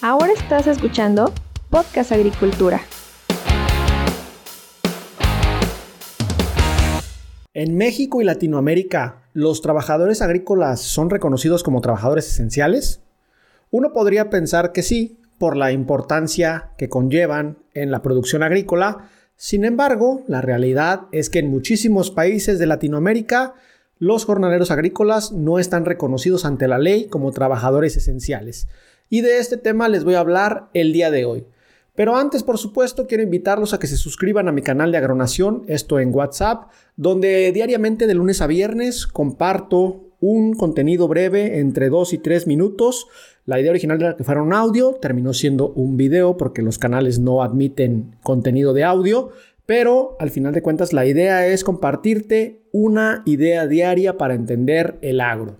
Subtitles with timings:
[0.00, 1.32] Ahora estás escuchando
[1.70, 2.80] Podcast Agricultura.
[7.52, 13.00] En México y Latinoamérica, ¿los trabajadores agrícolas son reconocidos como trabajadores esenciales?
[13.72, 19.64] Uno podría pensar que sí, por la importancia que conllevan en la producción agrícola, sin
[19.64, 23.54] embargo, la realidad es que en muchísimos países de Latinoamérica
[23.98, 28.68] los jornaleros agrícolas no están reconocidos ante la ley como trabajadores esenciales.
[29.10, 31.46] Y de este tema les voy a hablar el día de hoy.
[31.94, 35.64] Pero antes, por supuesto, quiero invitarlos a que se suscriban a mi canal de Agronación,
[35.66, 42.12] esto en WhatsApp, donde diariamente de lunes a viernes comparto un contenido breve entre 2
[42.12, 43.08] y 3 minutos.
[43.46, 47.18] La idea original era que fuera un audio, terminó siendo un video porque los canales
[47.18, 49.30] no admiten contenido de audio,
[49.66, 55.20] pero al final de cuentas la idea es compartirte una idea diaria para entender el
[55.20, 55.56] agro.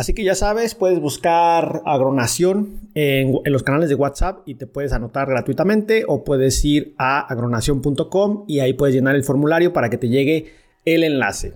[0.00, 4.94] Así que ya sabes, puedes buscar agronación en, los canales de WhatsApp y te puedes
[4.94, 9.98] anotar gratuitamente o puedes ir a agronación.com y ahí puedes llenar el formulario para que
[9.98, 10.54] te llegue
[10.86, 11.52] el enlace.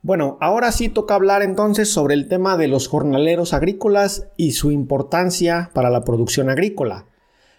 [0.00, 4.70] Bueno, ahora sí toca hablar entonces sobre el tema de los jornaleros agrícolas y su
[4.70, 7.06] importancia para la producción agrícola.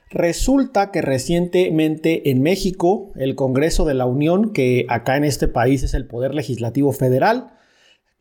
[0.09, 5.83] Resulta que recientemente en México, el Congreso de la Unión, que acá en este país
[5.83, 7.49] es el Poder Legislativo Federal,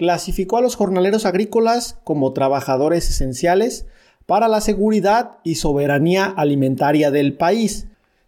[0.02, 3.86] clasificó a los jornaleros agrícolas como trabajadores esenciales
[4.26, 7.86] para la seguridad y soberanía alimentaria del país.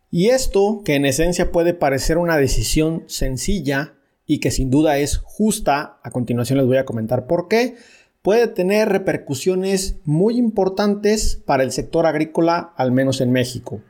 [0.09, 3.95] Y esto, que en esencia puede parecer una decisión sencilla,
[4.25, 7.75] y que sin duda es justa, a continuación les voy a comentar por qué,
[8.23, 13.81] puede tener repercusiones muy importantes para el sector agrícola, al menos en México.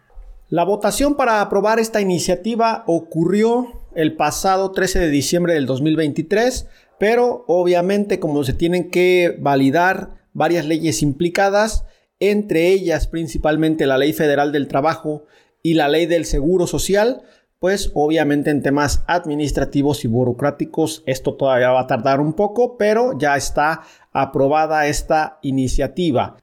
[0.49, 6.67] La votación para aprobar esta iniciativa ocurrió el pasado 13 de diciembre del 2023,
[6.99, 11.85] pero obviamente como se tienen que validar varias leyes implicadas,
[12.21, 15.25] entre ellas principalmente la Ley Federal del Trabajo
[15.63, 17.23] y la Ley del Seguro Social,
[17.59, 23.19] pues obviamente en temas administrativos y burocráticos esto todavía va a tardar un poco, pero
[23.19, 23.83] ya está
[24.13, 26.37] aprobada esta iniciativa.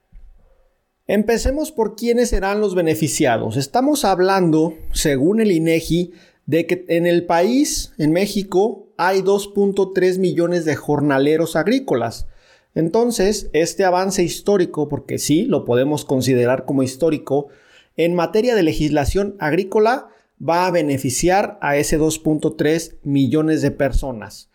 [1.06, 3.56] Empecemos por quiénes serán los beneficiados.
[3.56, 6.12] Estamos hablando, según el INEGI,
[6.46, 12.28] de que en el país, en México, hay 2.3 millones de jornaleros agrícolas.
[12.74, 17.48] Entonces, este avance histórico, porque sí, lo podemos considerar como histórico,
[17.96, 20.08] en materia de legislación agrícola,
[20.40, 24.50] va a beneficiar a ese 2.3 millones de personas.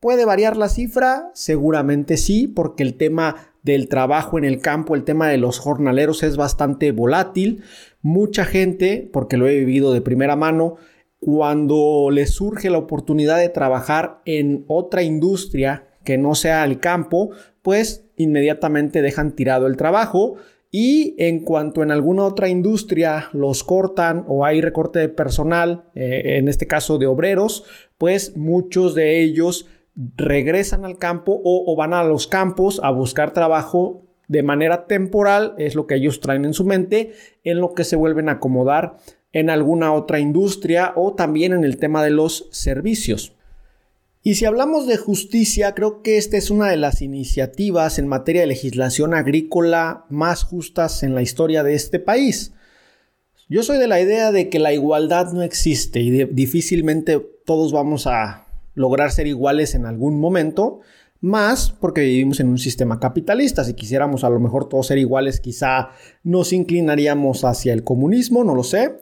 [0.00, 1.30] ¿Puede variar la cifra?
[1.34, 6.22] Seguramente sí, porque el tema del trabajo en el campo, el tema de los jornaleros
[6.22, 7.62] es bastante volátil.
[8.00, 10.76] Mucha gente, porque lo he vivido de primera mano,
[11.20, 17.30] cuando les surge la oportunidad de trabajar en otra industria que no sea el campo,
[17.62, 20.36] pues inmediatamente dejan tirado el trabajo
[20.70, 26.38] y en cuanto en alguna otra industria los cortan o hay recorte de personal, eh,
[26.38, 27.64] en este caso de obreros,
[27.98, 29.66] pues muchos de ellos
[30.16, 35.74] regresan al campo o van a los campos a buscar trabajo de manera temporal, es
[35.74, 37.10] lo que ellos traen en su mente,
[37.42, 38.96] en lo que se vuelven a acomodar
[39.32, 43.34] en alguna otra industria o también en el tema de los servicios.
[44.22, 48.42] Y si hablamos de justicia, creo que esta es una de las iniciativas en materia
[48.42, 52.52] de legislación agrícola más justas en la historia de este país.
[53.48, 58.06] Yo soy de la idea de que la igualdad no existe y difícilmente todos vamos
[58.06, 60.80] a lograr ser iguales en algún momento,
[61.20, 63.64] más porque vivimos en un sistema capitalista.
[63.64, 65.90] Si quisiéramos a lo mejor todos ser iguales, quizá
[66.22, 68.98] nos inclinaríamos hacia el comunismo, no lo sé,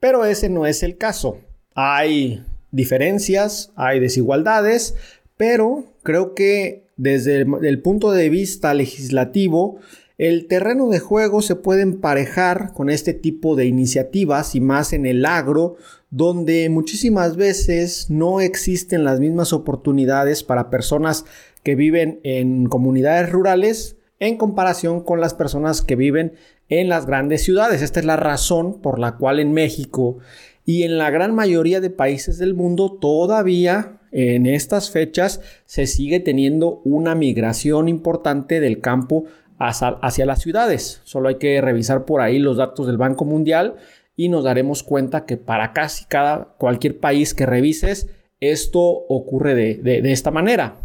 [0.00, 1.38] pero ese no es el caso.
[1.74, 4.94] Hay diferencias, hay desigualdades,
[5.36, 9.78] pero creo que desde el, punto de vista legislativo,
[10.16, 15.04] el terreno de juego se puede emparejar con este tipo de iniciativas y más en
[15.04, 15.76] el agro,
[16.08, 21.26] donde muchísimas veces no existen las mismas oportunidades para personas
[21.62, 26.34] que viven en comunidades rurales en comparación con las personas que viven
[26.68, 27.82] en las grandes ciudades.
[27.82, 30.18] Esta es la razón por la cual en México
[30.64, 36.20] y en la gran mayoría de países del mundo todavía en estas fechas se sigue
[36.20, 39.24] teniendo una migración importante del campo
[39.58, 41.00] hacia, las ciudades.
[41.04, 43.76] Solo hay que revisar por ahí los datos del Banco Mundial
[44.16, 48.08] y nos daremos cuenta que para casi cada cualquier país que revises
[48.40, 50.76] esto ocurre de esta manera.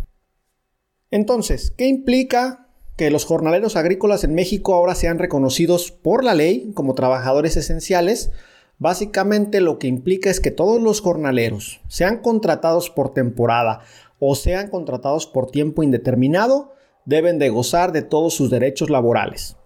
[1.10, 2.71] Entonces, ¿qué implica
[3.02, 8.32] que los jornaleros agrícolas en México ahora sean reconocidos por la ley como trabajadores esenciales?
[8.78, 13.80] Básicamente lo que implica es que todos los jornaleros, sean contratados por temporada
[14.20, 16.76] o sean contratados por tiempo indeterminado,
[17.06, 19.58] deben de gozar de todos sus derechos laborales.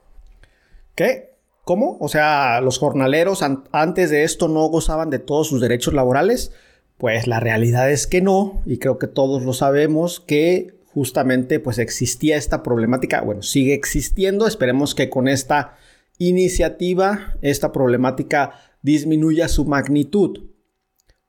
[0.95, 1.35] ¿Qué?
[1.65, 1.97] ¿Cómo?
[1.99, 3.43] O sea, los jornaleros
[3.73, 6.53] antes de esto no gozaban de todos sus derechos laborales.
[6.97, 11.77] Pues la realidad es que no, y creo que todos lo sabemos, que justamente pues
[11.77, 15.75] existía esta problemática, bueno, sigue existiendo, esperemos que con esta
[16.19, 20.51] iniciativa esta problemática disminuya su magnitud.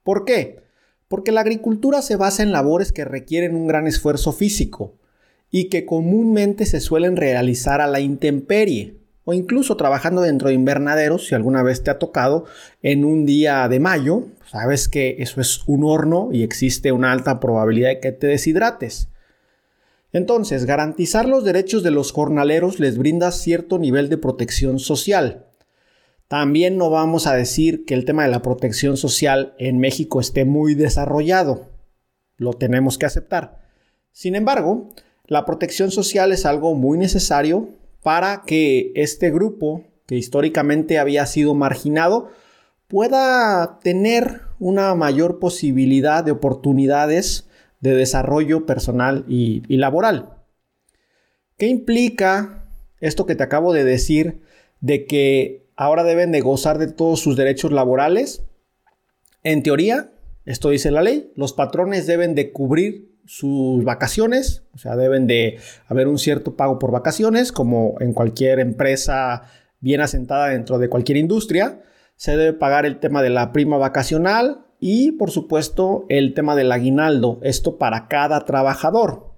[0.04, 0.60] ¿Por qué?
[1.08, 5.00] Porque la agricultura se basa en labores que requieren un gran esfuerzo físico
[5.50, 11.26] y que comúnmente se suelen realizar a la intemperie o incluso trabajando dentro de invernaderos,
[11.26, 12.44] si alguna vez te ha tocado,
[12.82, 17.40] en un día de mayo, sabes que eso es un horno y existe una alta
[17.40, 19.08] probabilidad de que te deshidrates.
[20.16, 25.44] Entonces, garantizar los derechos de los jornaleros les brinda cierto nivel de protección social.
[26.26, 30.46] También no vamos a decir que el tema de la protección social en México esté
[30.46, 31.66] muy desarrollado.
[32.38, 33.60] Lo tenemos que aceptar.
[34.10, 34.88] Sin embargo,
[35.26, 37.68] la protección social es algo muy necesario
[38.02, 42.30] para que este grupo, que históricamente había sido marginado,
[42.88, 47.46] pueda tener una mayor posibilidad de oportunidades
[47.80, 50.30] de desarrollo personal y, laboral.
[51.58, 52.68] ¿Qué implica
[53.00, 54.42] esto que te acabo de decir
[54.80, 58.44] de que ahora deben de gozar de todos sus derechos laborales?
[59.42, 60.12] En teoría,
[60.44, 65.58] esto dice la ley, los patrones deben de cubrir sus vacaciones, o sea, deben de
[65.88, 69.42] haber un cierto pago por vacaciones, como en cualquier empresa
[69.80, 71.82] bien asentada dentro de cualquier industria.
[72.14, 76.70] Se debe pagar el tema de la prima vacacional, y por supuesto el tema del
[76.70, 79.34] aguinaldo, esto para cada trabajador.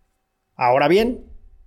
[0.54, 1.24] Ahora bien,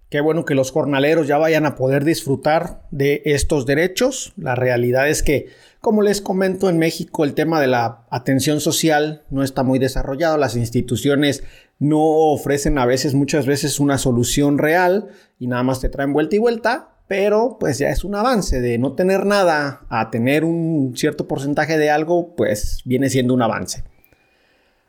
[0.10, 4.34] qué bueno que los jornaleros ya vayan a poder disfrutar de estos derechos.
[4.38, 5.48] La realidad es que,
[5.80, 10.38] como les comento, en México el tema de la atención social no está muy desarrollado,
[10.38, 11.44] las instituciones
[11.80, 15.08] no ofrecen a veces, muchas veces, una solución real
[15.40, 18.78] y nada más te traen vuelta y vuelta pero pues ya es un avance de
[18.78, 23.84] no tener nada a tener un cierto porcentaje de algo, pues viene siendo un avance.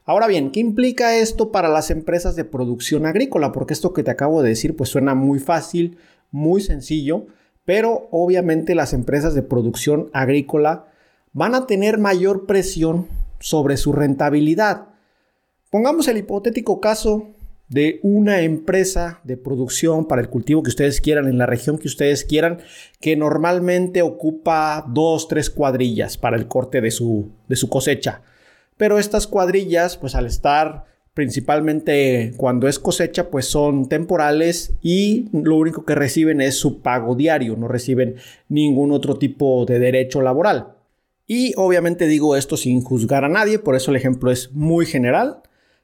[0.05, 3.51] Ahora bien, ¿qué implica esto para las empresas de producción agrícola?
[3.51, 5.99] Porque esto que te acabo de decir pues suena muy fácil,
[6.31, 7.27] muy sencillo,
[7.65, 10.87] pero obviamente las empresas de producción agrícola
[11.33, 13.09] van a tener mayor presión
[13.41, 14.91] sobre su rentabilidad.
[15.73, 17.31] Pongamos el hipotético caso
[17.73, 21.89] de una empresa de producción para el cultivo que ustedes quieran, en la región que
[21.89, 22.59] ustedes quieran,
[23.01, 28.21] que normalmente ocupa dos, tres cuadrillas para el corte de su, de su cosecha.
[28.77, 30.85] Pero estas cuadrillas, pues al estar
[31.15, 37.15] principalmente cuando es cosecha, pues son temporales y lo único que reciben es su pago
[37.15, 38.17] diario, no reciben
[38.49, 40.75] ningún otro tipo de derecho laboral.
[41.27, 45.43] Y obviamente digo esto sin juzgar a nadie, por eso el ejemplo es muy general.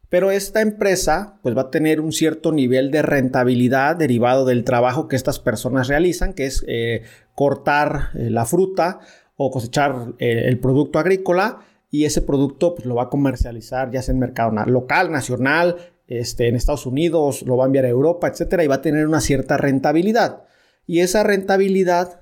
[0.08, 5.06] Pero esta empresa pues va a tener un cierto nivel de rentabilidad derivado del trabajo
[5.06, 7.02] que estas personas realizan, que es eh,
[7.34, 9.00] cortar eh, la fruta
[9.36, 11.60] o cosechar eh, el producto agrícola
[11.90, 15.76] y ese producto pues, lo va a comercializar ya sea en mercado local, nacional,
[16.06, 19.06] este, en Estados Unidos, lo va a enviar a Europa, etcétera, y va a tener
[19.06, 20.44] una cierta rentabilidad.
[20.86, 22.20] Y esa rentabilidad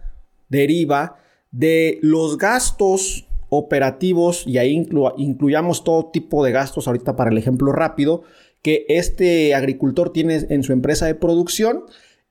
[0.49, 1.19] deriva
[1.53, 7.73] de los gastos operativos y ahí incluyamos todo tipo de gastos ahorita para el ejemplo
[7.73, 8.23] rápido
[8.63, 11.85] que este agricultor tiene en su empresa de producción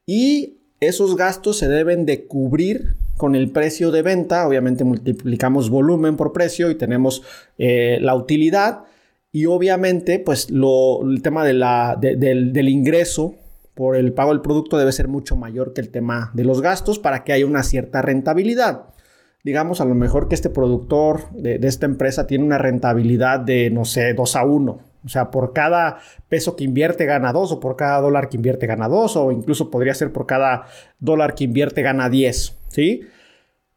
[0.06, 6.18] y esos gastos se deben de cubrir con el precio de venta, obviamente multiplicamos volumen
[6.18, 7.24] por precio y tenemos
[7.58, 8.84] eh, la utilidad
[9.32, 11.64] y obviamente pues lo, el tema del,
[12.02, 13.36] del ingreso
[13.74, 17.00] por el pago del producto debe ser mucho mayor que el tema de los gastos
[17.00, 18.95] para que haya una cierta rentabilidad
[19.46, 23.86] digamos, a lo mejor que este productor de, esta empresa tiene una rentabilidad de, no
[23.86, 24.72] sé, 2 a 1.
[25.06, 28.66] O sea, por cada peso que invierte gana 2 o por cada dólar que invierte
[28.66, 30.66] gana 2 o incluso podría ser por cada
[30.98, 33.02] dólar que invierte gana 10, ¿sí?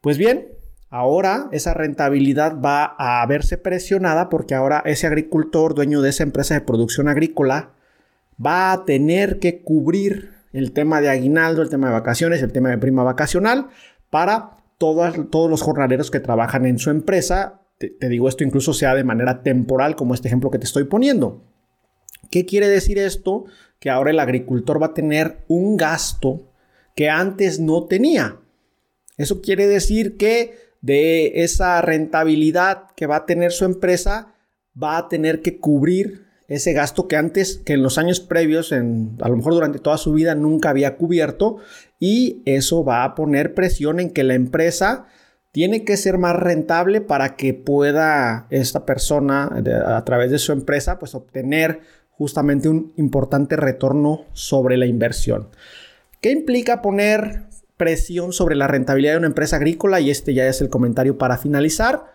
[0.00, 0.48] Pues bien,
[0.88, 6.54] ahora esa rentabilidad va a verse presionada porque ahora ese agricultor, dueño de esa empresa
[6.54, 7.72] de producción agrícola,
[8.44, 12.70] va a tener que cubrir el tema de aguinaldo, el tema de vacaciones, el tema
[12.70, 13.66] de prima vacacional
[14.08, 17.62] para todos los jornaleros que trabajan en su empresa.
[17.78, 21.44] Te, digo esto incluso sea de manera temporal, como este ejemplo que te estoy poniendo.
[22.30, 23.44] ¿Qué quiere decir esto?
[23.78, 26.52] Que ahora el agricultor va a tener un gasto
[26.94, 28.40] que antes no tenía.
[29.16, 34.34] Eso quiere decir que de esa rentabilidad que va a tener su empresa,
[34.80, 38.76] va a tener que cubrir ese gasto que antes, que en los años previos, a
[38.78, 41.58] lo mejor durante toda su vida nunca había cubierto
[42.00, 45.06] y eso va a poner presión en que la empresa
[45.52, 49.50] tiene que ser más rentable para que pueda esta persona
[49.86, 55.48] a través de su empresa pues obtener justamente un importante retorno sobre la inversión.
[56.20, 60.60] ¿Qué implica poner presión sobre la rentabilidad de una empresa agrícola y este ya es
[60.60, 62.12] el comentario para finalizar.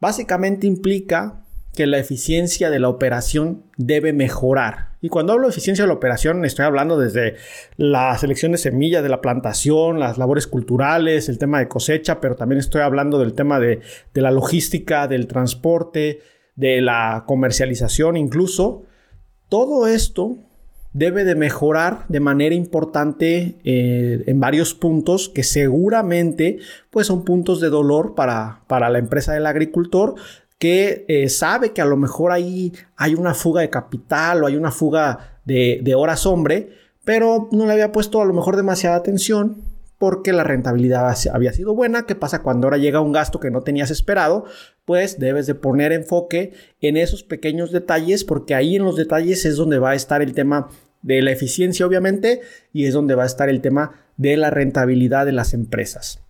[0.00, 1.43] Básicamente implica
[1.74, 4.94] que la eficiencia de la operación debe mejorar.
[5.00, 7.34] Y cuando hablo de eficiencia de la operación, estoy hablando desde
[7.76, 12.36] la selección de semillas, de la plantación, las labores culturales, el tema de cosecha, pero
[12.36, 13.80] también estoy hablando del tema de,
[14.14, 16.20] la logística, del transporte,
[16.56, 18.84] de la comercialización incluso.
[19.48, 20.38] Todo esto
[20.94, 27.60] debe de mejorar de manera importante eh, en varios puntos que seguramente pues son puntos
[27.60, 30.14] de dolor para, para la empresa del agricultor
[30.58, 34.56] que eh, sabe que a lo mejor ahí hay una fuga de capital o hay
[34.56, 36.70] una fuga de, horas hombre,
[37.04, 39.62] pero no le había puesto a lo mejor demasiada atención
[39.98, 42.06] porque la rentabilidad había sido buena.
[42.06, 44.44] ¿Qué pasa cuando ahora llega un gasto que no tenías esperado?
[44.84, 49.56] Pues debes de poner enfoque en esos pequeños detalles porque ahí en los detalles es
[49.56, 50.68] donde va a estar el tema
[51.02, 52.40] de la eficiencia obviamente
[52.72, 56.23] y es donde va a estar el tema de la rentabilidad de las empresas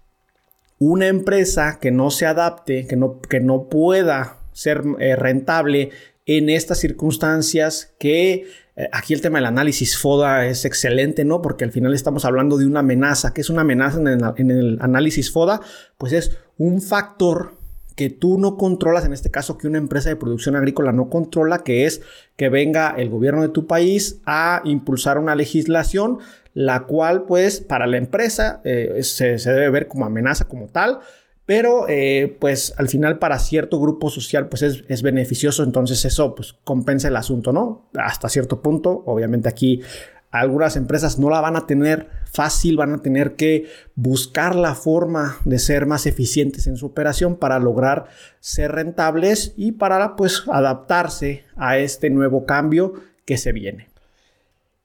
[0.78, 5.90] una empresa que no se adapte, que no, que no pueda ser eh, rentable
[6.26, 11.42] en estas circunstancias que eh, aquí el tema del análisis FODA es excelente, ¿no?
[11.42, 13.32] Porque al final estamos hablando de una amenaza.
[13.32, 15.60] ¿Qué es una amenaza en el, en el análisis FODA?
[15.98, 17.52] Pues es un factor
[17.94, 21.62] que tú no controlas, en este caso que una empresa de producción agrícola no controla,
[21.62, 22.02] que es
[22.36, 26.18] que venga el gobierno de tu país a impulsar una legislación
[26.54, 31.00] la cual pues para la empresa eh, se, debe ver como amenaza como tal,
[31.46, 36.54] pero eh, pues al final para cierto grupo social pues es, beneficioso, entonces eso pues
[36.64, 37.90] compensa el asunto, ¿no?
[37.94, 39.82] Hasta cierto punto, obviamente aquí
[40.30, 45.38] algunas empresas no la van a tener fácil, van a tener que buscar la forma
[45.44, 48.06] de ser más eficientes en su operación para lograr
[48.40, 52.94] ser rentables y para pues adaptarse a este nuevo cambio
[53.24, 53.88] que se viene.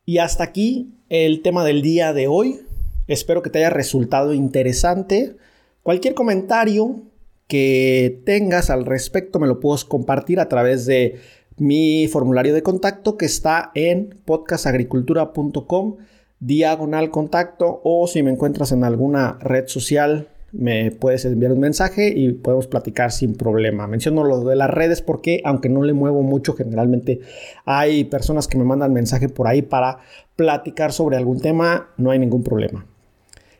[0.05, 2.61] Y hasta aquí el tema del día de hoy.
[3.07, 5.35] Espero que te haya resultado interesante.
[5.83, 7.01] Cualquier comentario
[7.47, 11.19] que tengas al respecto me lo puedes compartir a través de
[11.57, 15.97] mi formulario de contacto que está en podcastagricultura.com
[16.39, 22.13] diagonal contacto o si me encuentras en alguna red social me puedes enviar un mensaje
[22.15, 23.87] y podemos platicar sin problema.
[23.87, 27.19] Menciono lo de las redes porque aunque no le muevo mucho, generalmente
[27.65, 29.99] hay personas que me mandan mensaje por ahí para
[30.35, 32.85] platicar sobre algún tema, no hay ningún problema.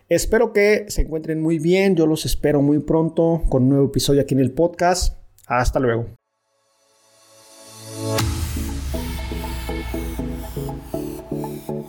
[0.08, 4.22] Espero que se encuentren muy bien, yo los espero muy pronto con un nuevo episodio
[4.22, 5.18] aquí en el podcast.
[5.46, 6.08] Hasta luego.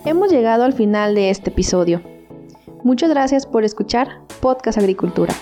[0.04, 2.02] Hemos llegado al final de este episodio.
[2.82, 5.34] Muchas gracias por escuchar Podcast Agricultura.